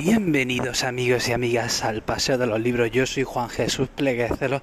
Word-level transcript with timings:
Bienvenidos 0.00 0.84
amigos 0.84 1.28
y 1.28 1.32
amigas 1.32 1.82
al 1.82 2.02
Paseo 2.02 2.38
de 2.38 2.46
los 2.46 2.60
Libros. 2.60 2.88
Yo 2.92 3.04
soy 3.04 3.24
Juan 3.24 3.48
Jesús 3.48 3.88
Pleguecelo 3.88 4.62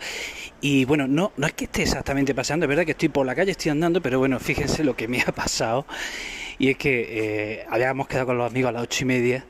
y 0.62 0.86
bueno, 0.86 1.08
no, 1.10 1.34
no 1.36 1.46
es 1.46 1.52
que 1.52 1.66
esté 1.66 1.82
exactamente 1.82 2.34
pasando, 2.34 2.64
es 2.64 2.70
verdad 2.70 2.86
que 2.86 2.92
estoy 2.92 3.10
por 3.10 3.26
la 3.26 3.36
calle, 3.36 3.52
estoy 3.52 3.72
andando, 3.72 4.02
pero 4.02 4.18
bueno, 4.18 4.40
fíjense 4.40 4.86
lo 4.86 4.96
que 4.96 5.10
me 5.10 5.22
ha 5.22 5.34
pasado 5.34 5.86
y 6.58 6.70
es 6.70 6.78
que 6.78 7.08
eh, 7.60 7.66
habíamos 7.70 8.08
quedado 8.08 8.28
con 8.28 8.38
los 8.38 8.50
amigos 8.50 8.70
a 8.70 8.72
las 8.72 8.84
ocho 8.84 9.04
y 9.04 9.08
media 9.08 9.46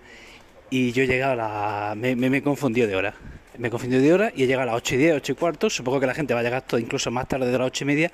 y 0.71 0.91
yo 0.91 1.03
he 1.03 1.07
llegado 1.07 1.33
a 1.33 1.35
la... 1.35 1.95
me, 1.95 2.15
me, 2.15 2.31
me 2.31 2.41
confundido 2.41 2.87
de 2.87 2.95
hora. 2.95 3.13
Me 3.59 3.67
he 3.67 3.71
confundido 3.71 4.01
de 4.01 4.11
hora 4.11 4.33
y 4.35 4.43
he 4.43 4.47
llegado 4.47 4.63
a 4.63 4.65
las 4.73 4.75
ocho 4.77 4.95
y 4.95 4.97
diez, 4.97 5.15
ocho 5.15 5.33
y 5.33 5.35
cuarto, 5.35 5.69
supongo 5.69 5.99
que 5.99 6.07
la 6.07 6.15
gente 6.15 6.33
va 6.33 6.39
a 6.39 6.43
llegar 6.43 6.63
todo 6.63 6.79
incluso 6.79 7.11
más 7.11 7.27
tarde 7.27 7.45
de 7.45 7.57
las 7.59 7.67
ocho 7.67 7.83
y 7.83 7.87
media 7.87 8.11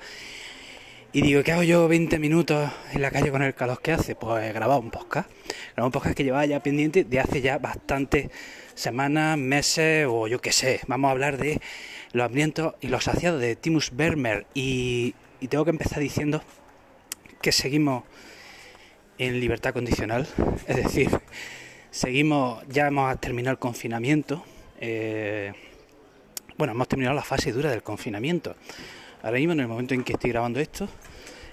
y 1.14 1.20
digo, 1.20 1.42
¿qué 1.42 1.52
hago 1.52 1.62
yo 1.62 1.88
20 1.88 2.18
minutos 2.18 2.70
en 2.92 3.02
la 3.02 3.10
calle 3.10 3.30
con 3.30 3.42
el 3.42 3.54
calor 3.54 3.82
que 3.82 3.92
hace? 3.92 4.14
Pues 4.14 4.44
he 4.44 4.52
grabado 4.52 4.80
un 4.80 4.90
podcast. 4.90 5.28
Grabado 5.74 5.86
un 5.88 5.92
podcast 5.92 6.16
que 6.16 6.24
llevaba 6.24 6.46
ya 6.46 6.62
pendiente 6.62 7.04
de 7.04 7.20
hace 7.20 7.42
ya 7.42 7.58
bastantes 7.58 8.30
semanas, 8.74 9.36
meses 9.36 10.06
o 10.08 10.26
yo 10.26 10.40
qué 10.40 10.52
sé. 10.52 10.80
Vamos 10.86 11.08
a 11.08 11.12
hablar 11.12 11.36
de 11.36 11.60
los 12.12 12.24
hambrientos 12.24 12.76
y 12.80 12.88
los 12.88 13.04
saciados 13.04 13.42
de 13.42 13.56
Timus 13.56 13.94
Vermeer. 13.94 14.46
Y, 14.54 15.14
y 15.40 15.48
tengo 15.48 15.64
que 15.64 15.70
empezar 15.70 16.00
diciendo 16.00 16.42
que 17.42 17.52
seguimos 17.52 18.04
en 19.18 19.38
libertad 19.38 19.74
condicional. 19.74 20.26
Es 20.66 20.76
decir, 20.76 21.10
seguimos, 21.90 22.64
ya 22.68 22.86
hemos 22.86 23.20
terminado 23.20 23.52
el 23.52 23.58
confinamiento. 23.58 24.42
Eh, 24.80 25.52
bueno, 26.56 26.72
hemos 26.72 26.88
terminado 26.88 27.14
la 27.14 27.22
fase 27.22 27.52
dura 27.52 27.70
del 27.70 27.82
confinamiento. 27.82 28.56
Ahora 29.22 29.38
mismo, 29.38 29.52
en 29.52 29.60
el 29.60 29.68
momento 29.68 29.94
en 29.94 30.02
que 30.02 30.14
estoy 30.14 30.30
grabando 30.30 30.58
esto, 30.58 30.88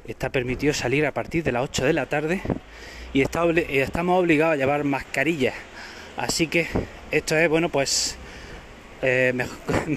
está 0.07 0.29
permitido 0.31 0.73
salir 0.73 1.05
a 1.05 1.13
partir 1.13 1.43
de 1.43 1.51
las 1.51 1.63
8 1.65 1.85
de 1.85 1.93
la 1.93 2.07
tarde 2.07 2.41
y 3.13 3.23
obli 3.37 3.63
estamos 3.69 4.19
obligados 4.19 4.55
a 4.55 4.57
llevar 4.57 4.83
mascarillas. 4.83 5.53
Así 6.17 6.47
que 6.47 6.65
esto 7.11 7.37
es, 7.37 7.47
bueno, 7.47 7.69
pues 7.69 8.17
eh, 9.03 9.33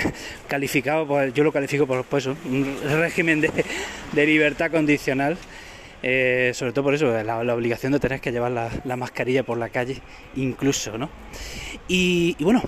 calificado, 0.48 1.26
yo 1.28 1.44
lo 1.44 1.50
califico 1.50 1.86
por 1.86 2.04
pues, 2.04 2.26
un 2.26 2.76
régimen 2.84 3.40
de 3.40 4.26
libertad 4.26 4.70
condicional. 4.70 5.38
Eh, 6.02 6.50
sobre 6.54 6.72
todo 6.72 6.84
por 6.84 6.94
eso, 6.94 7.12
la, 7.22 7.54
obligación 7.54 7.92
de 7.92 8.00
tener 8.00 8.20
que 8.20 8.32
llevar 8.32 8.50
la, 8.50 8.70
la, 8.84 8.96
mascarilla 8.96 9.44
por 9.44 9.56
la 9.56 9.68
calle, 9.68 10.00
incluso, 10.34 10.98
¿no? 10.98 11.08
Y, 11.86 12.36
bueno, 12.42 12.62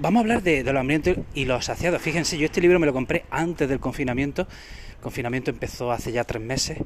vamos 0.00 0.18
a 0.18 0.22
hablar 0.22 0.42
de, 0.42 0.64
de, 0.64 0.72
los 0.72 0.80
hambrientos 0.80 1.16
y 1.34 1.44
los 1.44 1.64
saciados. 1.64 2.02
Fíjense, 2.02 2.38
yo 2.38 2.44
este 2.44 2.60
libro 2.60 2.78
me 2.78 2.86
lo 2.86 2.92
compré 2.92 3.24
antes 3.30 3.68
del 3.68 3.78
confinamiento. 3.78 4.48
El 4.96 5.00
confinamiento 5.00 5.50
empezó 5.50 5.92
hace 5.92 6.10
ya 6.10 6.24
tres 6.24 6.42
meses. 6.42 6.78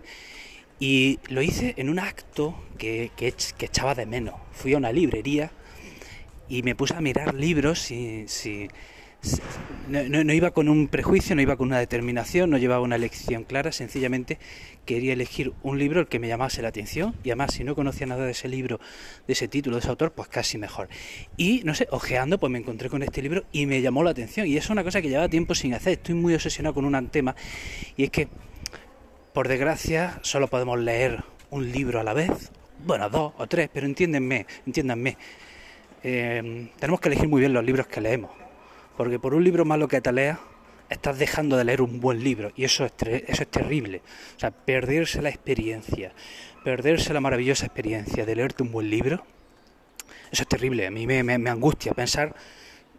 Y 0.78 1.19
lo 1.28 1.42
hice 1.42 1.75
en 1.77 1.91
un 1.91 1.98
acto 1.98 2.55
que, 2.78 3.11
echaba 3.19 3.94
de 3.94 4.06
menos. 4.06 4.34
Fui 4.53 4.72
a 4.72 4.78
una 4.78 4.92
librería 4.92 5.50
y 6.48 6.62
me 6.62 6.75
puse 6.75 6.94
a 6.94 7.00
mirar 7.00 7.34
libros 7.34 7.91
y, 7.91 8.25
si, 8.28 8.69
no, 9.90 10.32
iba 10.32 10.52
con 10.52 10.68
un 10.68 10.88
prejuicio, 10.88 11.34
no 11.34 11.42
iba 11.42 11.56
con 11.56 11.68
una 11.68 11.78
determinación, 11.78 12.50
no 12.50 12.58
llevaba 12.58 12.82
una 12.82 12.96
elección 12.96 13.44
clara, 13.44 13.72
sencillamente 13.72 14.38
quería 14.86 15.12
elegir 15.12 15.52
un 15.62 15.78
libro 15.78 16.00
el 16.00 16.06
que 16.06 16.18
me 16.18 16.28
llamase 16.28 16.62
la 16.62 16.68
atención 16.68 17.14
y 17.24 17.30
además 17.30 17.54
si 17.54 17.64
no 17.64 17.74
conocía 17.74 18.06
nada 18.06 18.24
de 18.24 18.30
ese 18.30 18.48
libro, 18.48 18.80
de 19.26 19.32
ese 19.32 19.48
título, 19.48 19.76
de 19.76 19.80
ese 19.80 19.88
autor, 19.88 20.12
pues 20.12 20.28
casi 20.28 20.58
mejor. 20.58 20.88
Y 21.36 21.62
no 21.64 21.74
sé, 21.74 21.88
ojeando, 21.91 22.38
pues 22.38 22.50
me 22.50 22.58
encontré 22.58 22.88
con 22.88 23.02
este 23.02 23.20
libro 23.20 23.44
y 23.52 23.66
me 23.66 23.82
llamó 23.82 24.04
la 24.04 24.10
atención 24.10 24.46
y 24.46 24.56
es 24.56 24.70
una 24.70 24.84
cosa 24.84 25.02
que 25.02 25.08
llevaba 25.08 25.28
tiempo 25.28 25.54
sin 25.54 25.74
hacer, 25.74 25.94
estoy 25.94 26.14
muy 26.14 26.34
obsesionado 26.34 26.74
con 26.74 26.84
un 26.84 27.08
tema 27.08 27.34
y 27.96 28.04
es 28.04 28.10
que, 28.10 28.28
por 29.32 29.48
desgracia, 29.48 30.20
solo 30.22 30.48
podemos 30.48 30.78
leer 30.78 31.24
un 31.50 31.70
libro 31.72 32.00
a 32.00 32.04
la 32.04 32.14
vez, 32.14 32.52
bueno, 32.84 33.10
dos 33.10 33.32
o 33.38 33.46
tres, 33.46 33.68
pero 33.72 33.86
entiéndenme, 33.86 34.46
entiéndanme, 34.66 35.16
eh, 36.02 36.68
tenemos 36.78 37.00
que 37.00 37.08
elegir 37.08 37.28
muy 37.28 37.41
bien 37.41 37.52
los 37.52 37.64
libros 37.64 37.86
que 37.86 38.00
leemos 38.00 38.30
porque 39.01 39.19
por 39.19 39.33
un 39.33 39.43
libro 39.43 39.65
malo 39.65 39.89
que 39.89 40.03
te 40.03 40.12
leas, 40.12 40.39
estás 40.91 41.19
dejando 41.19 41.56
de 41.56 41.65
leer 41.65 41.81
un 41.81 42.01
buen 42.03 42.22
libro. 42.22 42.53
Y 42.55 42.65
eso 42.65 42.84
es, 42.84 42.93
eso 43.00 43.44
es 43.44 43.50
terrible. 43.50 44.03
O 44.37 44.38
sea, 44.38 44.50
perderse 44.50 45.22
la 45.22 45.31
experiencia, 45.31 46.12
perderse 46.65 47.15
la 47.15 47.21
maravillosa 47.22 47.65
experiencia 47.65 48.27
de 48.27 48.37
leerte 48.37 48.62
un 48.62 48.71
buen 48.71 48.91
libro, 48.91 49.25
eso 50.31 50.43
es 50.43 50.49
terrible. 50.49 50.87
A 50.87 50.91
mí 50.91 51.06
me, 51.06 51.33
angustia 51.49 51.94
pensar 51.94 52.34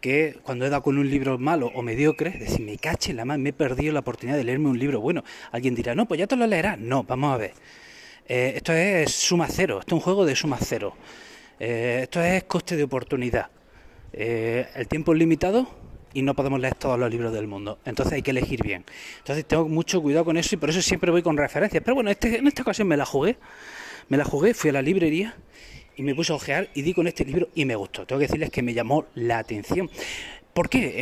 que 0.00 0.40
cuando 0.42 0.66
he 0.66 0.70
dado 0.70 0.82
con 0.82 0.98
un 0.98 1.08
libro 1.08 1.38
malo 1.38 1.70
o 1.72 1.82
mediocre, 1.82 2.30
decir, 2.32 2.66
me 2.66 2.78
cache 2.78 3.12
la 3.12 3.24
mano, 3.24 3.40
me 3.40 3.50
he 3.50 3.52
perdido 3.52 3.92
la 3.92 4.00
oportunidad 4.00 4.36
de 4.36 4.42
leerme 4.42 4.70
un 4.70 4.80
libro 4.80 5.00
bueno. 5.00 5.22
Alguien 5.52 5.76
dirá, 5.76 5.94
no, 5.94 6.08
pues 6.08 6.18
ya 6.18 6.26
te 6.26 6.34
lo 6.34 6.48
leerás. 6.48 6.80
No, 6.80 7.04
vamos 7.04 7.32
a 7.32 7.36
ver. 7.36 7.52
Eh, 8.26 8.54
esto 8.56 8.72
es 8.72 9.12
suma 9.12 9.46
cero, 9.48 9.78
esto 9.78 9.94
es 9.94 10.00
un 10.00 10.04
juego 10.04 10.26
de 10.26 10.34
suma 10.34 10.58
cero. 10.60 10.96
Eh, 11.60 12.00
esto 12.02 12.20
es 12.20 12.42
coste 12.42 12.74
de 12.76 12.82
oportunidad. 12.82 13.50
Eh, 14.12 14.66
el 14.74 14.88
tiempo 14.88 15.12
es 15.12 15.20
limitado, 15.20 15.68
y 16.14 16.22
no 16.22 16.34
podemos 16.34 16.60
leer 16.60 16.74
todos 16.74 16.98
los 16.98 17.10
libros 17.10 17.32
del 17.32 17.46
mundo. 17.46 17.78
Entonces 17.84 18.14
hay 18.14 18.22
que 18.22 18.30
elegir 18.30 18.62
bien. 18.62 18.84
Entonces 19.18 19.44
tengo 19.46 19.68
mucho 19.68 20.00
cuidado 20.00 20.24
con 20.24 20.36
eso 20.36 20.54
y 20.54 20.58
por 20.58 20.70
eso 20.70 20.82
siempre 20.82 21.10
voy 21.10 21.22
con 21.22 21.36
referencias. 21.36 21.82
Pero 21.84 21.94
bueno, 21.94 22.10
este, 22.10 22.38
en 22.38 22.46
esta 22.46 22.62
ocasión 22.62 22.88
me 22.88 22.96
la 22.96 23.06
jugué. 23.06 23.36
Me 24.08 24.16
la 24.16 24.24
jugué, 24.24 24.54
fui 24.54 24.70
a 24.70 24.72
la 24.74 24.82
librería 24.82 25.36
y 25.96 26.02
me 26.02 26.14
puse 26.14 26.32
a 26.32 26.36
ojear 26.36 26.68
y 26.74 26.82
di 26.82 26.94
con 26.94 27.06
este 27.06 27.24
libro 27.24 27.48
y 27.54 27.64
me 27.64 27.76
gustó. 27.76 28.06
Tengo 28.06 28.18
que 28.18 28.26
decirles 28.26 28.50
que 28.50 28.62
me 28.62 28.74
llamó 28.74 29.06
la 29.14 29.38
atención. 29.38 29.90
¿Por 30.52 30.68
qué? 30.68 30.94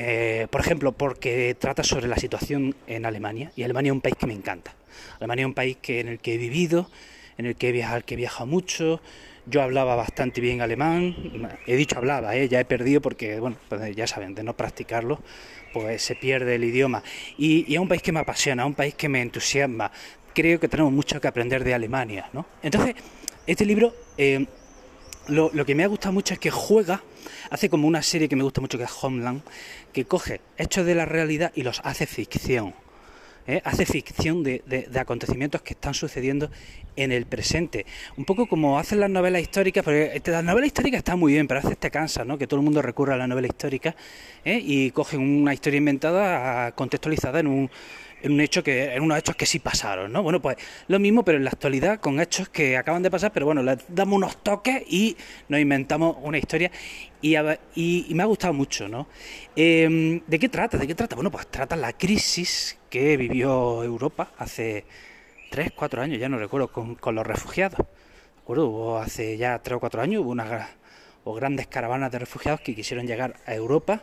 Eh, 0.42 0.46
por 0.48 0.60
ejemplo, 0.60 0.92
porque 0.92 1.56
trata 1.58 1.82
sobre 1.82 2.06
la 2.06 2.16
situación 2.16 2.74
en 2.86 3.04
Alemania 3.04 3.50
y 3.56 3.64
Alemania 3.64 3.90
es 3.90 3.94
un 3.94 4.00
país 4.00 4.14
que 4.16 4.26
me 4.26 4.34
encanta. 4.34 4.74
Alemania 5.18 5.42
es 5.42 5.46
un 5.46 5.54
país 5.54 5.76
que, 5.80 6.00
en 6.00 6.08
el 6.08 6.18
que 6.18 6.34
he 6.34 6.38
vivido, 6.38 6.88
en 7.38 7.46
el 7.46 7.56
que 7.56 7.68
he 7.68 7.72
viajado, 7.72 8.02
que 8.04 8.14
he 8.14 8.16
viajado 8.16 8.46
mucho, 8.46 9.00
yo 9.46 9.62
hablaba 9.62 9.96
bastante 9.96 10.40
bien 10.40 10.60
alemán, 10.60 11.14
he 11.66 11.76
dicho 11.76 11.98
hablaba, 11.98 12.36
¿eh? 12.36 12.48
ya 12.48 12.60
he 12.60 12.64
perdido 12.64 13.00
porque, 13.00 13.40
bueno, 13.40 13.56
pues 13.68 13.96
ya 13.96 14.06
saben, 14.06 14.34
de 14.34 14.42
no 14.42 14.56
practicarlo, 14.56 15.20
pues 15.72 16.02
se 16.02 16.14
pierde 16.14 16.54
el 16.54 16.64
idioma. 16.64 17.02
Y, 17.38 17.64
y 17.70 17.74
es 17.74 17.80
un 17.80 17.88
país 17.88 18.02
que 18.02 18.12
me 18.12 18.20
apasiona, 18.20 18.66
un 18.66 18.74
país 18.74 18.94
que 18.94 19.08
me 19.08 19.22
entusiasma. 19.22 19.90
Creo 20.34 20.60
que 20.60 20.68
tenemos 20.68 20.92
mucho 20.92 21.20
que 21.20 21.28
aprender 21.28 21.64
de 21.64 21.74
Alemania, 21.74 22.28
¿no? 22.32 22.46
Entonces, 22.62 22.94
este 23.46 23.64
libro, 23.64 23.94
eh, 24.16 24.46
lo, 25.28 25.50
lo, 25.52 25.64
que 25.64 25.74
me 25.74 25.84
ha 25.84 25.88
gustado 25.88 26.12
mucho 26.12 26.34
es 26.34 26.40
que 26.40 26.50
juega, 26.50 27.02
hace 27.50 27.68
como 27.68 27.88
una 27.88 28.02
serie 28.02 28.28
que 28.28 28.36
me 28.36 28.44
gusta 28.44 28.60
mucho 28.60 28.78
que 28.78 28.84
es 28.84 28.90
Homeland, 29.02 29.42
que 29.92 30.04
coge 30.04 30.40
hechos 30.58 30.86
de 30.86 30.94
la 30.94 31.06
realidad 31.06 31.52
y 31.54 31.62
los 31.62 31.80
hace 31.84 32.06
ficción. 32.06 32.74
¿Eh? 33.46 33.60
hace 33.64 33.86
ficción 33.86 34.42
de, 34.42 34.62
de, 34.66 35.00
acontecimientos 35.00 35.62
que 35.62 35.74
están 35.74 35.94
sucediendo 35.94 36.50
en 36.96 37.12
el 37.12 37.26
presente. 37.26 37.86
Un 38.16 38.24
poco 38.24 38.46
como 38.46 38.78
hacen 38.78 39.00
las 39.00 39.10
novelas 39.10 39.42
históricas, 39.42 39.84
porque 39.84 40.20
las 40.26 40.44
novelas 40.44 40.68
históricas 40.68 40.98
están 40.98 41.18
muy 41.18 41.32
bien, 41.32 41.46
pero 41.46 41.60
a 41.60 41.62
veces 41.62 41.78
te 41.78 41.90
cansa, 41.90 42.24
¿no? 42.24 42.38
Que 42.38 42.46
todo 42.46 42.60
el 42.60 42.64
mundo 42.64 42.82
recurra 42.82 43.14
a 43.14 43.16
la 43.16 43.26
novela 43.26 43.46
histórica 43.46 43.94
¿eh? 44.44 44.60
y 44.62 44.90
cogen 44.90 45.20
una 45.20 45.54
historia 45.54 45.78
inventada, 45.78 46.72
contextualizada 46.72 47.40
en 47.40 47.46
un 47.46 47.70
en 48.22 48.32
un 48.32 48.40
hecho 48.40 48.62
que 48.62 48.94
en 48.94 49.02
unos 49.02 49.18
hechos 49.18 49.36
que 49.36 49.46
sí 49.46 49.58
pasaron, 49.58 50.12
¿no? 50.12 50.22
Bueno, 50.22 50.40
pues 50.40 50.56
lo 50.88 50.98
mismo, 50.98 51.24
pero 51.24 51.38
en 51.38 51.44
la 51.44 51.50
actualidad 51.50 52.00
con 52.00 52.20
hechos 52.20 52.48
que 52.48 52.76
acaban 52.76 53.02
de 53.02 53.10
pasar, 53.10 53.32
pero 53.32 53.46
bueno, 53.46 53.62
le 53.62 53.78
damos 53.88 54.16
unos 54.16 54.42
toques 54.42 54.82
y 54.88 55.16
nos 55.48 55.60
inventamos 55.60 56.16
una 56.22 56.38
historia 56.38 56.70
y, 57.22 57.36
y, 57.74 58.14
me 58.14 58.22
ha 58.22 58.26
gustado 58.26 58.52
mucho, 58.52 58.88
¿no? 58.88 59.06
Eh, 59.56 60.22
¿De 60.26 60.38
qué 60.38 60.48
trata? 60.48 60.78
¿De 60.78 60.86
qué 60.86 60.94
trata? 60.94 61.14
Bueno, 61.16 61.30
pues 61.30 61.46
trata 61.48 61.76
la 61.76 61.92
crisis 61.92 62.78
que 62.88 63.16
vivió 63.16 63.84
Europa 63.84 64.32
hace 64.38 64.84
tres, 65.50 65.72
cuatro 65.74 66.02
años, 66.02 66.18
ya 66.18 66.28
no 66.28 66.38
recuerdo, 66.38 66.68
con, 66.68 66.94
con 66.94 67.14
los 67.14 67.26
refugiados. 67.26 67.86
¿De? 68.44 68.66
Hubo 68.66 68.98
hace 68.98 69.36
ya 69.36 69.60
tres 69.60 69.76
o 69.76 69.80
cuatro 69.80 70.02
años 70.02 70.22
hubo 70.22 70.30
una 70.30 70.44
o 71.24 71.34
grandes 71.34 71.66
caravanas 71.66 72.10
de 72.10 72.18
refugiados 72.18 72.60
que 72.60 72.74
quisieron 72.74 73.06
llegar 73.06 73.36
a 73.46 73.54
Europa. 73.54 74.02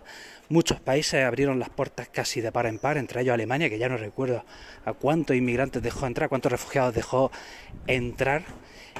Muchos 0.49 0.79
países 0.79 1.23
abrieron 1.23 1.59
las 1.59 1.69
puertas 1.69 2.07
casi 2.09 2.41
de 2.41 2.51
par 2.51 2.67
en 2.67 2.79
par, 2.79 2.97
entre 2.97 3.21
ellos 3.21 3.33
Alemania, 3.33 3.69
que 3.69 3.77
ya 3.77 3.89
no 3.89 3.97
recuerdo 3.97 4.45
a 4.85 4.93
cuántos 4.93 5.35
inmigrantes 5.35 5.81
dejó 5.81 6.05
entrar, 6.05 6.29
cuántos 6.29 6.51
refugiados 6.51 6.93
dejó 6.93 7.31
entrar. 7.87 8.43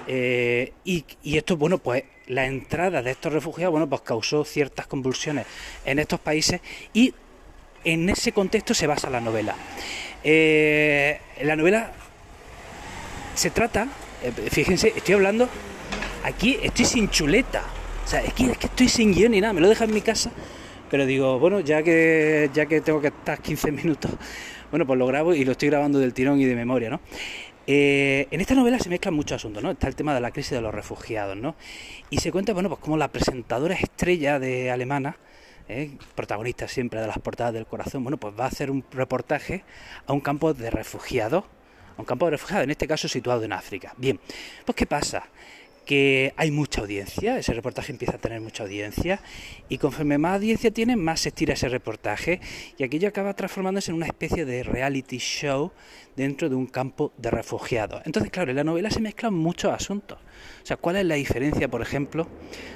Eh, 0.08 0.74
y, 0.84 1.06
esto, 1.38 1.58
bueno, 1.58 1.78
pues 1.78 2.04
la 2.28 2.46
entrada 2.46 3.02
de 3.02 3.12
estos 3.12 3.32
refugiados, 3.32 3.72
bueno, 3.72 3.88
pues 3.88 4.02
causó 4.02 4.44
ciertas 4.44 4.88
convulsiones 4.88 5.46
en 5.86 6.00
estos 6.00 6.20
países 6.20 6.62
y 6.94 7.14
en 7.84 8.10
ese 8.10 8.32
contexto 8.32 8.74
se 8.74 8.88
basa 8.88 9.10
la 9.10 9.22
novela. 9.22 9.56
Eh, 10.24 11.20
la 11.42 11.56
novela 11.56 11.92
se 13.36 13.50
trata, 13.52 13.88
eh, 14.24 14.32
fíjense, 14.50 14.94
estoy 14.96 15.16
hablando, 15.16 15.48
aquí 16.24 16.58
estoy 16.62 16.86
sin 16.86 17.10
chuleta, 17.10 17.64
o 18.08 18.10
sea, 18.10 18.22
es 18.22 18.34
que, 18.34 18.46
es 18.46 18.58
que 18.58 18.68
estoy 18.68 18.88
sin 18.88 19.12
guion 19.14 19.34
ni 19.34 19.42
nada, 19.42 19.52
me 19.52 19.60
lo 19.60 19.68
deja 19.68 19.84
en 19.84 19.94
mi 19.94 20.00
casa, 20.00 20.32
pero 20.90 21.06
digo, 21.06 21.40
bueno, 21.40 21.60
ya 21.60 21.84
que, 21.84 22.50
ya 22.54 22.66
que 22.66 22.80
tengo 22.80 23.02
que 23.02 23.08
estar 23.08 23.42
15 23.42 23.70
minutos, 23.74 24.10
bueno, 24.72 24.88
pues 24.88 24.98
lo 24.98 25.06
grabo 25.08 25.34
y 25.34 25.44
lo 25.44 25.52
estoy 25.52 25.68
grabando 25.68 26.00
del 26.00 26.14
tirón 26.14 26.40
y 26.40 26.46
de 26.46 26.56
memoria, 26.56 26.90
¿no? 26.90 27.02
Eh, 27.68 28.30
en 28.32 28.40
esta 28.40 28.56
novela 28.56 28.80
se 28.80 28.88
mezclan 28.88 29.14
muchos 29.14 29.36
asuntos, 29.36 29.62
¿no? 29.62 29.72
Está 29.72 29.90
el 29.90 29.98
tema 29.98 30.16
de 30.16 30.22
la 30.22 30.32
crisis 30.32 30.52
de 30.52 30.62
los 30.62 30.74
refugiados, 30.74 31.36
¿no? 31.36 31.58
Y 32.10 32.20
se 32.20 32.32
cuenta, 32.32 32.54
bueno, 32.54 32.70
pues 32.70 32.80
como 32.80 32.96
la 32.96 33.10
presentadora 33.10 33.76
estrella 33.76 34.40
de 34.40 34.72
alemana, 34.72 35.18
eh, 35.68 35.92
protagonista 36.16 36.70
siempre 36.70 37.02
de 37.02 37.08
las 37.08 37.20
portadas 37.20 37.54
del 37.54 37.66
corazón, 37.66 38.04
bueno, 38.04 38.16
pues 38.16 38.34
va 38.40 38.46
a 38.46 38.48
hacer 38.48 38.72
un 38.72 38.86
reportaje 38.90 39.66
a 40.06 40.14
un 40.14 40.22
campo 40.22 40.54
de 40.54 40.70
refugiados, 40.70 41.44
a 41.98 42.00
un 42.00 42.06
campo 42.06 42.24
de 42.24 42.32
refugiados, 42.32 42.64
en 42.64 42.72
este 42.72 42.88
caso 42.88 43.10
situado 43.10 43.44
en 43.44 43.52
África. 43.52 43.94
Bien, 43.98 44.18
pues 44.64 44.78
¿qué 44.78 44.86
pasa? 44.86 45.28
Que 45.88 46.34
hay 46.36 46.52
mucha 46.52 46.82
audiencia, 46.82 47.40
ese 47.40 47.54
reportaje 47.54 47.94
empieza 47.94 48.18
a 48.18 48.20
tener 48.20 48.42
mucha 48.42 48.64
audiencia 48.64 49.22
y 49.70 49.78
conforme 49.78 50.18
más 50.18 50.36
audiencia 50.36 50.70
tiene, 50.70 50.98
más 50.98 51.22
se 51.22 51.30
estira 51.30 51.54
ese 51.54 51.70
reportaje 51.70 52.42
y 52.78 52.84
aquello 52.84 53.08
acaba 53.08 53.34
transformándose 53.34 53.92
en 53.92 53.96
una 53.96 54.06
especie 54.06 54.44
de 54.44 54.64
reality 54.64 55.18
show 55.18 55.72
dentro 56.18 56.50
de 56.50 56.56
un 56.56 56.68
campo 56.68 57.14
de 57.18 57.32
refugiados. 57.32 58.02
Entonces, 58.06 58.30
claro, 58.32 58.52
en 58.52 58.58
la 58.58 58.66
novela 58.66 58.92
se 58.92 59.00
mezclan 59.00 59.34
muchos 59.34 59.72
asuntos. 59.72 60.20
O 60.62 60.66
sea, 60.66 60.76
¿cuál 60.76 60.98
es 60.98 61.06
la 61.06 61.16
diferencia, 61.16 61.70
por 61.70 61.82
ejemplo? 61.82 62.24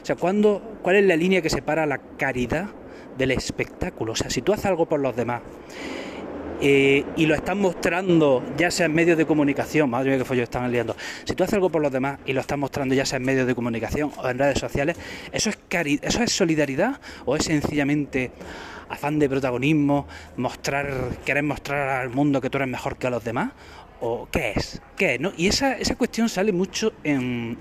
O 0.02 0.06
sea, 0.06 0.16
¿cuándo, 0.16 0.80
¿cuál 0.82 0.96
es 0.96 1.06
la 1.06 1.18
línea 1.18 1.42
que 1.42 1.50
separa 1.50 1.86
la 1.86 1.98
caridad 2.18 2.70
del 3.18 3.32
espectáculo? 3.32 4.14
O 4.14 4.16
sea, 4.16 4.30
si 4.30 4.42
tú 4.42 4.54
haces 4.54 4.68
algo 4.68 4.88
por 4.88 5.02
los 5.02 5.18
demás 5.18 5.42
eh, 6.62 7.04
y 7.16 7.26
lo 7.26 7.34
estás 7.34 7.56
mostrando 7.56 8.44
ya 8.56 8.70
sea 8.70 8.86
en 8.86 8.94
medios 8.94 9.18
de 9.18 9.26
comunicación, 9.26 9.90
madre 9.90 10.16
mía 10.16 10.24
que 10.24 10.36
yo 10.36 10.44
están 10.44 10.72
liando, 10.72 10.96
si 11.26 11.34
tú 11.34 11.44
haces 11.44 11.56
algo 11.56 11.70
por 11.70 11.82
los 11.82 11.92
demás 11.92 12.20
y 12.26 12.34
lo 12.34 12.42
estás 12.42 12.58
mostrando 12.58 12.94
ya 12.94 13.06
sea 13.06 13.18
en 13.18 13.24
medios 13.24 13.48
de 13.48 13.56
comunicación 13.56 14.12
o 14.16 14.30
en 14.30 14.38
redes 14.38 14.60
sociales, 14.60 14.98
¿eso 15.32 15.50
es, 15.50 15.58
eso 16.02 16.24
es 16.24 16.32
solidaridad 16.32 17.00
o 17.26 17.36
es 17.36 17.46
sencillamente 17.46 18.32
afán 18.90 19.18
de 19.18 19.28
protagonismo, 19.28 20.06
mostrar, 20.38 21.18
querer 21.26 21.44
mostrar 21.44 22.02
al 22.02 22.10
mundo 22.10 22.42
que 22.42 22.50
tú 22.50 22.58
eres 22.58 22.70
mejor 22.70 22.98
que 22.98 23.08
a 23.08 23.10
los 23.10 23.24
demás? 23.24 23.52
¿O 24.00 24.28
qué 24.32 24.54
es? 24.56 24.82
¿Qué? 24.98 25.18
¿no? 25.18 25.32
Y 25.38 25.48
esa, 25.48 25.78
esa 25.78 25.96
cuestión 25.96 26.30
sale 26.30 26.52
mucho 26.52 26.94
en 27.04 27.58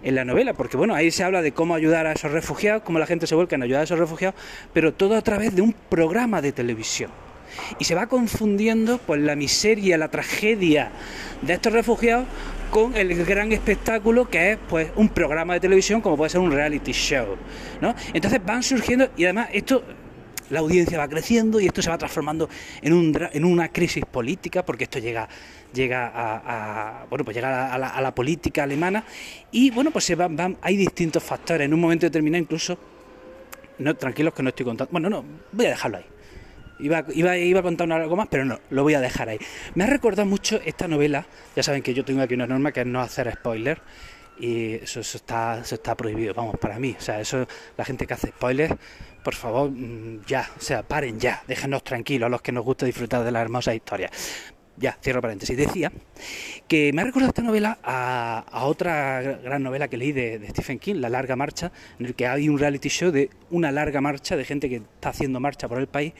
en 0.00 0.14
la 0.14 0.24
novela, 0.24 0.54
porque 0.54 0.76
bueno, 0.76 0.94
ahí 0.94 1.10
se 1.10 1.24
habla 1.24 1.42
de 1.42 1.50
cómo 1.50 1.74
ayudar 1.74 2.06
a 2.06 2.12
esos 2.12 2.30
refugiados, 2.30 2.84
cómo 2.84 3.00
la 3.00 3.06
gente 3.06 3.26
se 3.26 3.34
vuelca 3.34 3.56
en 3.56 3.64
ayudar 3.64 3.80
a 3.80 3.84
esos 3.84 3.98
refugiados, 3.98 4.40
pero 4.72 4.94
todo 4.94 5.16
a 5.16 5.22
través 5.22 5.56
de 5.56 5.60
un 5.60 5.72
programa 5.72 6.40
de 6.40 6.52
televisión 6.52 7.10
y 7.78 7.84
se 7.84 7.94
va 7.94 8.06
confundiendo 8.06 8.98
pues 8.98 9.20
la 9.20 9.36
miseria, 9.36 9.98
la 9.98 10.08
tragedia 10.08 10.90
de 11.42 11.54
estos 11.54 11.72
refugiados 11.72 12.26
con 12.70 12.96
el 12.96 13.24
gran 13.24 13.52
espectáculo 13.52 14.28
que 14.28 14.52
es 14.52 14.58
pues 14.68 14.90
un 14.96 15.08
programa 15.08 15.54
de 15.54 15.60
televisión 15.60 16.00
como 16.00 16.16
puede 16.16 16.30
ser 16.30 16.40
un 16.40 16.52
reality 16.52 16.92
show, 16.92 17.36
¿no? 17.80 17.94
Entonces 18.12 18.44
van 18.44 18.62
surgiendo 18.62 19.08
y 19.16 19.24
además 19.24 19.48
esto 19.52 19.82
la 20.50 20.60
audiencia 20.60 20.98
va 20.98 21.08
creciendo 21.08 21.60
y 21.60 21.66
esto 21.66 21.82
se 21.82 21.90
va 21.90 21.98
transformando 21.98 22.48
en, 22.82 22.92
un, 22.92 23.28
en 23.32 23.44
una 23.44 23.68
crisis 23.68 24.04
política 24.04 24.64
porque 24.64 24.84
esto 24.84 24.98
llega 24.98 25.28
llega 25.72 26.10
a, 26.14 27.04
bueno 27.10 27.24
pues 27.24 27.34
llega 27.36 27.74
a 27.74 28.00
la, 28.00 28.14
política 28.14 28.62
alemana 28.62 29.04
y 29.52 29.70
bueno 29.70 29.90
pues 29.90 30.04
se 30.04 30.14
van, 30.14 30.56
hay 30.62 30.76
distintos 30.76 31.22
factores 31.22 31.66
en 31.66 31.74
un 31.74 31.80
momento 31.80 32.06
determinado 32.06 32.42
incluso 32.42 32.78
tranquilos 33.98 34.32
que 34.32 34.42
no 34.42 34.48
estoy 34.48 34.64
contando 34.64 34.90
bueno 34.90 35.10
no 35.10 35.24
voy 35.52 35.66
a 35.66 35.70
dejarlo 35.70 35.98
ahí 35.98 36.06
Iba, 36.80 37.04
iba, 37.12 37.36
iba, 37.36 37.60
a 37.60 37.62
contar 37.62 37.90
algo 37.90 38.16
más, 38.16 38.28
pero 38.30 38.44
no, 38.44 38.60
lo 38.70 38.82
voy 38.82 38.94
a 38.94 39.00
dejar 39.00 39.28
ahí. 39.28 39.38
Me 39.74 39.84
ha 39.84 39.86
recordado 39.86 40.26
mucho 40.26 40.60
esta 40.64 40.86
novela, 40.86 41.26
ya 41.56 41.62
saben 41.62 41.82
que 41.82 41.92
yo 41.94 42.04
tengo 42.04 42.22
aquí 42.22 42.34
una 42.34 42.46
norma 42.46 42.72
que 42.72 42.80
es 42.80 42.86
no 42.86 43.00
hacer 43.00 43.32
spoiler, 43.32 43.80
y 44.38 44.74
eso, 44.74 45.00
está, 45.00 45.60
eso 45.60 45.74
está 45.74 45.96
prohibido, 45.96 46.34
vamos, 46.34 46.56
para 46.58 46.78
mí. 46.78 46.94
O 46.98 47.02
sea, 47.02 47.20
eso, 47.20 47.46
la 47.76 47.84
gente 47.84 48.06
que 48.06 48.14
hace 48.14 48.28
spoilers, 48.28 48.74
por 49.22 49.34
favor, 49.34 49.70
mm, 49.70 50.24
ya, 50.26 50.48
o 50.56 50.60
sea, 50.60 50.82
paren 50.82 51.18
ya, 51.18 51.42
déjenos 51.46 51.82
tranquilos 51.82 52.26
a 52.26 52.30
los 52.30 52.42
que 52.42 52.52
nos 52.52 52.64
gusta 52.64 52.86
disfrutar 52.86 53.24
de 53.24 53.32
las 53.32 53.42
hermosas 53.42 53.74
historias. 53.74 54.10
Ya, 54.76 54.96
cierro 55.02 55.20
paréntesis. 55.20 55.56
Decía 55.56 55.90
que 56.68 56.92
me 56.92 57.02
ha 57.02 57.04
recordado 57.04 57.30
esta 57.30 57.42
novela 57.42 57.78
a, 57.82 58.44
otra 58.62 59.20
gran 59.22 59.64
novela 59.64 59.88
que 59.88 59.96
leí 59.96 60.12
de, 60.12 60.38
de, 60.38 60.48
Stephen 60.50 60.78
King, 60.78 60.96
La 60.96 61.08
Larga 61.08 61.34
Marcha, 61.34 61.72
en 61.98 62.06
el 62.06 62.14
que 62.14 62.28
hay 62.28 62.48
un 62.48 62.60
reality 62.60 62.88
show 62.88 63.10
de 63.10 63.30
una 63.50 63.72
larga 63.72 64.00
marcha 64.00 64.36
de 64.36 64.44
gente 64.44 64.68
que 64.68 64.76
está 64.76 65.08
haciendo 65.08 65.40
marcha 65.40 65.66
por 65.66 65.80
el 65.80 65.88
país 65.88 66.12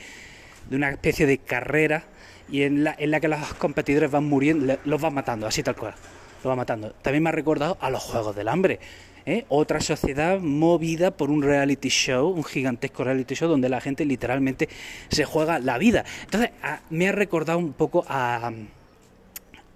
de 0.69 0.77
una 0.77 0.91
especie 0.91 1.27
de 1.27 1.39
carrera 1.39 2.05
y 2.51 2.63
en 2.63 2.85
la, 2.85 2.95
en 2.99 3.11
la 3.11 3.21
que 3.21 3.29
los 3.29 3.55
competidores 3.55 4.11
van 4.11 4.25
muriendo, 4.25 4.79
los 4.85 5.01
van 5.01 5.15
matando, 5.15 5.47
así 5.47 5.63
tal 5.63 5.77
cual, 5.77 5.95
los 6.37 6.45
van 6.45 6.57
matando. 6.57 6.93
También 7.03 7.23
me 7.23 7.31
ha 7.31 7.33
recordado 7.33 7.77
a 7.81 7.91
los 7.91 8.03
Juegos 8.03 8.35
del 8.35 8.49
Hambre. 8.49 8.81
¿eh? 9.27 9.45
Otra 9.49 9.81
sociedad 9.81 10.41
movida 10.41 11.11
por 11.11 11.31
un 11.31 11.43
reality 11.43 11.89
show, 11.89 12.29
un 12.29 12.45
gigantesco 12.45 13.05
reality 13.05 13.35
show 13.35 13.49
donde 13.49 13.69
la 13.69 13.81
gente 13.81 14.05
literalmente 14.05 14.69
se 15.11 15.25
juega 15.25 15.59
la 15.59 15.79
vida. 15.79 16.05
Entonces, 16.25 16.51
me 16.91 17.09
ha 17.09 17.13
recordado 17.13 17.59
un 17.59 17.75
poco 17.75 18.05
a, 18.09 18.51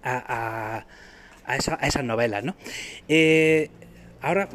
a, 0.02 0.84
a, 1.46 1.56
esas 1.56 2.04
novelas, 2.04 2.44
¿no? 2.44 2.54
Eh, 3.08 3.68
ahora, 4.22 4.48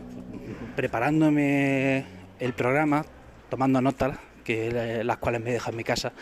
preparándome 0.76 2.06
el 2.40 2.54
programa, 2.54 3.06
tomando 3.50 3.82
notas, 3.82 4.18
las 5.04 5.18
cuales 5.18 5.42
me 5.42 5.52
deja 5.52 5.72
en 5.72 5.78
mi 5.78 5.84
casa, 5.84 6.14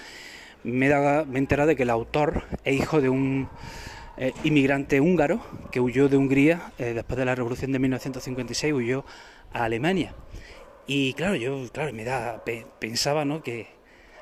me, 0.64 0.88
he 0.88 1.38
enterado 1.38 1.68
de 1.68 1.76
que 1.76 1.84
el 1.84 1.90
autor 1.90 2.44
es 2.64 2.76
hijo 2.76 3.02
de 3.02 3.10
un 3.10 3.48
eh, 4.18 4.34
inmigrante 4.44 5.00
húngaro 5.00 5.42
que 5.72 5.80
huyó 5.80 6.10
de 6.10 6.18
Hungría 6.18 6.72
eh, 6.78 6.94
después 6.94 7.18
de 7.18 7.26
la 7.26 7.36
revolución 7.36 7.72
de 7.72 7.80
1956, 7.80 8.74
huyó 8.74 9.06
a 9.54 9.66
Alemania. 9.66 10.16
Y 10.88 11.14
claro, 11.14 11.36
yo 11.36 11.68
claro, 11.72 11.94
me 11.94 12.04
da, 12.04 12.44
pensaba 12.80 13.26
¿no? 13.26 13.42
que 13.42 13.68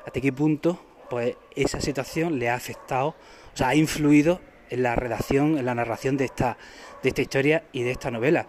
hasta 0.05 0.19
qué 0.21 0.31
punto 0.31 0.79
pues, 1.09 1.35
esa 1.55 1.81
situación 1.81 2.39
le 2.39 2.49
ha 2.49 2.55
afectado, 2.55 3.09
o 3.09 3.57
sea, 3.57 3.69
ha 3.69 3.75
influido 3.75 4.41
en 4.69 4.83
la 4.83 4.95
redacción, 4.95 5.57
en 5.57 5.65
la 5.65 5.75
narración 5.75 6.17
de 6.17 6.25
esta, 6.25 6.57
de 7.03 7.09
esta 7.09 7.21
historia 7.21 7.63
y 7.71 7.83
de 7.83 7.91
esta 7.91 8.11
novela. 8.11 8.47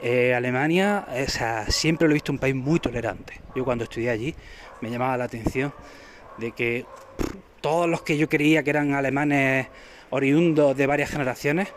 Eh, 0.00 0.34
Alemania, 0.34 1.06
o 1.10 1.30
sea, 1.30 1.70
siempre 1.70 2.06
lo 2.06 2.12
he 2.12 2.14
visto 2.14 2.32
un 2.32 2.38
país 2.38 2.54
muy 2.54 2.80
tolerante. 2.80 3.40
Yo 3.54 3.64
cuando 3.64 3.84
estudié 3.84 4.10
allí 4.10 4.34
me 4.80 4.90
llamaba 4.90 5.16
la 5.16 5.24
atención 5.24 5.72
de 6.38 6.52
que 6.52 6.84
todos 7.60 7.88
los 7.88 8.02
que 8.02 8.16
yo 8.16 8.28
creía 8.28 8.62
que 8.62 8.70
eran 8.70 8.94
alemanes 8.94 9.66
oriundos 10.10 10.76
de 10.76 10.86
varias 10.86 11.10
generaciones, 11.10 11.68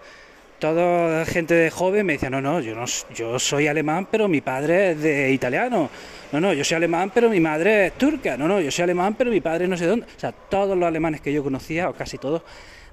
toda 0.59 1.25
gente 1.25 1.53
de 1.53 1.71
joven 1.71 2.05
me 2.05 2.13
decía, 2.13 2.29
no, 2.29 2.41
no, 2.41 2.59
yo 2.59 2.75
no, 2.75 2.85
yo 3.15 3.39
soy 3.39 3.67
alemán, 3.67 4.07
pero 4.11 4.27
mi 4.27 4.41
padre 4.41 4.91
es 4.91 5.01
de 5.01 5.31
italiano. 5.31 5.89
No, 6.31 6.39
no, 6.39 6.53
yo 6.53 6.63
soy 6.63 6.75
alemán, 6.75 7.11
pero 7.13 7.29
mi 7.29 7.39
madre 7.39 7.87
es 7.87 7.93
turca. 7.93 8.37
No, 8.37 8.47
no, 8.47 8.59
yo 8.61 8.69
soy 8.69 8.83
alemán, 8.83 9.15
pero 9.17 9.31
mi 9.31 9.41
padre 9.41 9.67
no 9.67 9.77
sé 9.77 9.87
dónde. 9.87 10.05
O 10.05 10.19
sea, 10.19 10.31
todos 10.31 10.77
los 10.77 10.87
alemanes 10.87 11.21
que 11.21 11.33
yo 11.33 11.43
conocía, 11.43 11.89
o 11.89 11.93
casi 11.93 12.17
todos, 12.17 12.43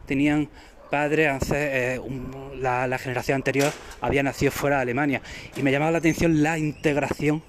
tenían 0.07 0.49
padres, 0.91 1.43
eh, 1.53 2.01
la 2.61 2.99
generación 2.99 3.37
anterior 3.37 3.73
había 4.01 4.23
nacido 4.23 4.53
fuera 4.53 4.77
de 4.77 4.83
Alemania. 4.83 5.21
Y 5.57 5.63
me 5.63 5.73
llamaba 5.73 5.91
la 5.91 5.99
atención 5.99 6.43
la 6.43 6.57
integración 6.59 7.43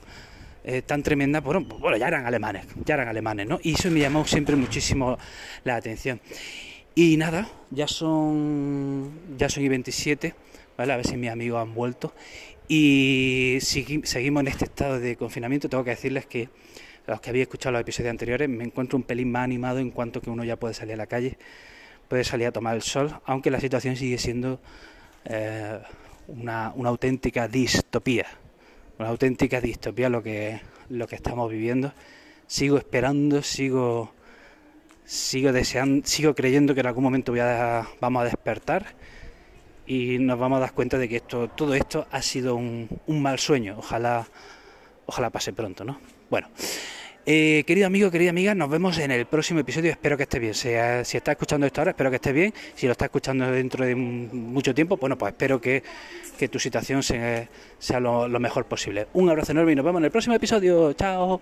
eh, 0.70 0.82
tan 0.82 1.02
tremenda, 1.02 1.40
bueno, 1.40 1.62
bueno, 1.62 1.96
ya 1.96 2.10
eran 2.10 2.26
alemanes, 2.26 2.66
ya 2.84 2.96
eran 2.96 3.08
alemanes, 3.08 3.48
¿no? 3.48 3.58
Y 3.64 3.76
eso 3.76 3.90
me 3.90 4.02
llamó 4.02 4.26
siempre 4.26 4.58
muchísimo 4.58 5.18
la 5.64 5.78
atención. 5.78 6.20
Y 6.94 7.16
nada, 7.16 7.50
ya 7.72 7.88
son, 7.88 9.38
ya 9.38 9.48
son 9.48 9.64
y 9.64 9.70
27, 9.70 10.36
¿vale? 10.78 10.92
A 10.92 10.98
ver 10.98 11.08
si 11.08 11.16
mis 11.16 11.30
amigos 11.30 11.62
han 11.62 11.74
vuelto. 11.74 12.14
Y 12.68 13.60
seguimos 13.62 14.42
en 14.42 14.48
este 14.50 14.66
estado 14.66 15.00
de 15.00 15.16
confinamiento. 15.16 15.70
Tengo 15.70 15.86
que 15.86 15.92
decirles 15.92 16.26
que 16.26 16.50
los 17.06 17.22
que 17.22 17.30
habéis 17.30 17.44
escuchado 17.44 17.72
los 17.72 17.82
episodios 17.82 18.12
anteriores, 18.12 18.50
me 18.50 18.66
encuentro 18.66 18.98
un 18.98 19.04
pelín 19.04 19.32
más 19.32 19.46
animado 19.46 19.80
en 19.80 19.92
cuanto 19.92 20.20
que 20.20 20.30
uno 20.30 20.44
ya 20.44 20.58
puede 20.58 20.74
salir 20.74 20.96
a 20.96 20.98
la 20.98 21.08
calle, 21.08 21.38
puede 22.10 22.26
salir 22.26 22.46
a 22.48 22.52
tomar 22.52 22.76
el 22.76 22.82
sol, 22.82 23.22
aunque 23.24 23.52
la 23.52 23.62
situación 23.62 23.96
sigue 23.96 24.18
siendo 24.18 24.60
eh, 25.24 25.80
una, 26.28 26.74
una 26.76 26.90
auténtica 26.90 27.48
distopía 27.48 28.26
una 29.00 29.10
auténtica 29.10 29.62
distopía 29.62 30.10
lo 30.10 30.24
que, 30.24 30.62
lo 30.90 31.08
que 31.08 31.16
estamos 31.16 31.50
viviendo. 31.52 31.94
Sigo 32.48 32.78
esperando, 32.78 33.44
sigo, 33.44 34.14
sigo 35.06 35.52
deseando, 35.52 36.08
sigo 36.08 36.34
creyendo 36.34 36.74
que 36.74 36.80
en 36.82 36.88
algún 36.88 37.04
momento 37.04 37.32
voy 37.32 37.42
vamos 38.00 38.22
a 38.22 38.26
despertar 38.26 38.96
y 39.86 40.20
nos 40.20 40.40
vamos 40.40 40.58
a 40.58 40.62
dar 40.62 40.74
cuenta 40.74 40.98
de 40.98 41.08
que 41.08 41.18
esto, 41.18 41.50
todo 41.50 41.74
esto 41.74 42.08
ha 42.12 42.22
sido 42.22 42.56
un, 42.56 42.90
un 43.06 43.22
mal 43.22 43.40
sueño. 43.40 43.76
Ojalá, 43.78 44.28
ojalá 45.06 45.30
pase 45.30 45.54
pronto, 45.54 45.84
¿no? 45.84 46.00
Bueno. 46.30 46.48
Eh, 47.30 47.66
querido 47.68 47.88
amigo, 47.88 48.10
querida 48.10 48.30
amiga, 48.30 48.56
nos 48.56 48.70
vemos 48.70 48.98
en 49.00 49.12
el 49.12 49.26
próximo 49.26 49.60
episodio. 49.60 49.92
Espero 49.92 50.16
que 50.16 50.24
esté 50.24 50.40
bien. 50.40 50.54
Si, 50.54 50.70
está 50.70 51.32
escuchando 51.34 51.68
esto 51.68 51.82
ahora, 51.82 51.92
espero 51.92 52.10
que 52.10 52.16
esté 52.16 52.32
bien. 52.32 52.54
Si 52.74 52.86
lo 52.86 52.94
está 52.94 53.04
escuchando 53.04 53.52
dentro 53.52 53.86
de 53.86 53.96
mucho 53.96 54.74
tiempo, 54.74 54.96
bueno, 54.96 55.18
pues 55.18 55.34
espero 55.34 55.60
que, 55.60 55.84
tu 56.50 56.58
situación 56.58 57.04
sea, 57.04 58.00
lo 58.00 58.40
mejor 58.40 58.64
posible. 58.64 59.08
Un 59.12 59.30
abrazo 59.30 59.52
enorme 59.52 59.74
y 59.74 59.76
nos 59.76 59.84
vemos 59.84 60.00
en 60.00 60.06
el 60.06 60.12
próximo 60.12 60.36
episodio. 60.36 60.94
Chao. 60.94 61.42